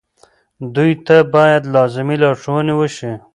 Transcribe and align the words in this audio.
دوی 0.75 0.91
ته 1.05 1.15
باید 1.33 1.63
لازمې 1.75 2.15
لارښوونې 2.23 2.73
وشي. 2.75 3.11